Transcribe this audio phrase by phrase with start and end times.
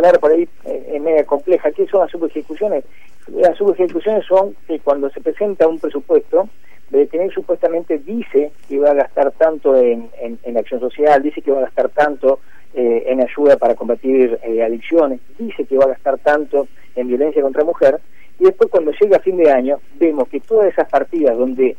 [0.00, 1.70] palabra por ahí eh, es media compleja.
[1.72, 2.84] ¿Qué son las subejecuciones?
[3.28, 6.48] Las subejecuciones son que cuando se presenta un presupuesto,
[6.88, 11.52] de tener supuestamente dice que va a gastar tanto en, en, acción social, dice que
[11.52, 12.40] va a gastar tanto
[12.74, 17.42] eh, en ayuda para combatir eh, adicciones, dice que va a gastar tanto en violencia
[17.42, 18.00] contra mujer,
[18.40, 21.76] y después cuando llega a fin de año vemos que todas esas partidas donde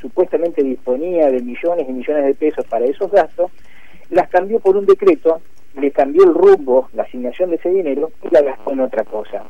[0.00, 3.50] supuestamente disponía de millones y millones de pesos para esos gastos,
[4.08, 5.42] las cambió por un decreto,
[5.76, 9.44] le cambió el rumbo, la asignación de ese dinero y la gastó en otra cosa.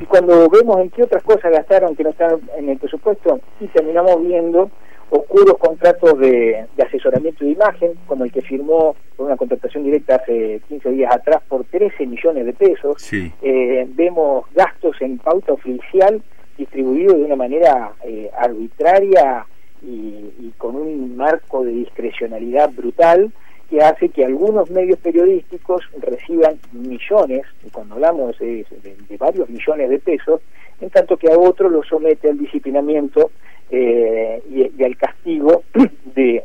[0.00, 3.66] Y cuando vemos en qué otras cosas gastaron que no están en el presupuesto, y
[3.68, 4.70] terminamos viendo
[5.10, 10.60] oscuros contratos de, asesoramiento de imagen, como el que firmó por una contratación directa hace
[10.68, 13.12] 15 días atrás por 13 millones de pesos.
[13.12, 16.22] Eh, vemos gastos en pauta oficial
[16.58, 19.46] distribuidos de una manera eh, arbitraria
[19.82, 23.30] y, con un marco de discrecionalidad brutal
[23.68, 28.64] que hace que algunos medios periodísticos reciban millones, y cuando hablamos de,
[29.18, 30.40] varios millones de pesos,
[30.80, 33.30] en tanto que a otros los somete al disciplinamiento
[33.70, 35.64] eh, y, al castigo
[36.14, 36.44] de,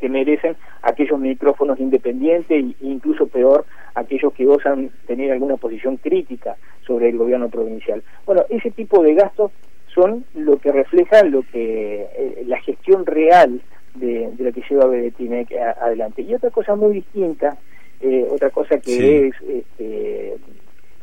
[0.00, 6.56] que merecen aquellos micrófonos independientes e incluso peor aquellos que osan tener alguna posición crítica
[6.86, 8.02] sobre el gobierno provincial.
[8.26, 9.52] Bueno, ese tipo de gastos
[9.94, 13.60] son lo que reflejan lo que eh, la gestión real
[13.98, 16.22] de, lo que lleva Beretinec adelante.
[16.22, 17.56] Y otra cosa muy distinta,
[18.00, 20.36] eh, otra cosa que es este,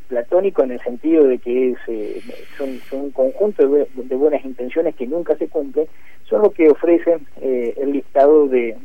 [0.07, 2.21] platónico en el sentido de que es eh,
[2.57, 5.87] son, un conjunto de, buenas intenciones que nunca se cumplen,
[6.29, 8.75] son lo que ofrecen el listado de,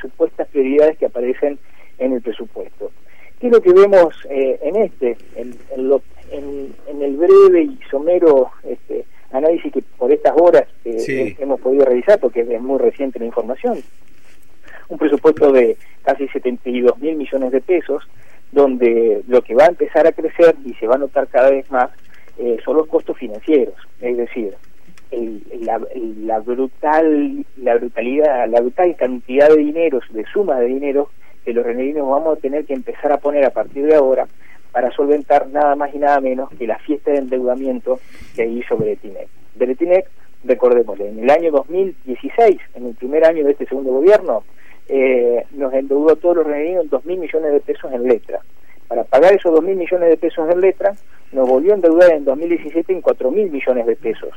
[0.00, 1.58] supuestas prioridades que aparecen
[1.98, 2.92] en el presupuesto.
[3.40, 5.56] ¿Qué es lo que vemos en este, en,
[6.30, 10.64] en, el breve y somero este, análisis que por estas horas
[11.06, 13.78] hemos podido realizar, porque es muy reciente la información,
[14.88, 18.04] un presupuesto de casi 72 mil millones de pesos,
[18.52, 21.70] donde lo que va a empezar a crecer y se va a notar cada vez
[21.70, 21.90] más
[22.38, 24.54] eh, son los costos financieros, es decir,
[25.60, 31.10] la, brutal la brutalidad la brutal cantidad de dinero de suma de dinero
[31.44, 34.26] que los renerinos vamos a tener que empezar a poner a partir de ahora
[34.72, 37.98] para solventar nada más y nada menos que la fiesta de endeudamiento
[38.34, 39.28] que hizo Beretinec.
[39.54, 40.10] Beretinec,
[40.44, 44.44] recordémosle, en el año 2016, en el primer año de este segundo gobierno,
[44.88, 48.40] eh, nos endeudó a todos los en 2.000 millones de pesos en letra.
[48.88, 50.94] Para pagar esos 2.000 millones de pesos en letra,
[51.32, 54.30] nos volvió a endeudar en 2017 en 4.000 millones de pesos.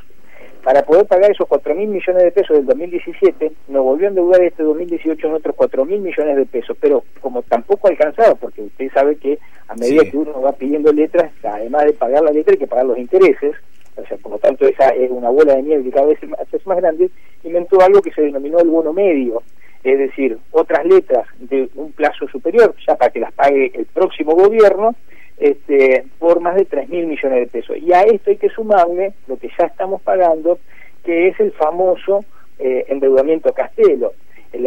[0.64, 4.64] Para poder pagar esos 4.000 millones de pesos del 2017, nos volvió a endeudar este
[4.64, 9.40] 2018 en otros 4.000 millones de pesos, pero como tampoco alcanzado, porque usted sabe que
[9.68, 12.88] a medida que uno va pidiendo letras, además de pagar la letra hay que pagar
[12.88, 13.56] los intereses,
[14.02, 16.20] o sea, por lo tanto esa es una bola de nieve que cada vez
[16.52, 17.10] es más grande,
[17.44, 19.42] inventó algo que se denominó el bono medio,
[19.84, 24.34] es decir, otras letras de un plazo superior, ya para que las pague el próximo
[24.34, 24.96] gobierno,
[25.38, 27.78] este, por más de 3 mil millones de pesos.
[27.78, 30.60] Y a esto hay que sumarle lo que ya estamos pagando,
[31.04, 32.26] que es el famoso
[32.60, 34.14] eh, endeudamiento Castelo.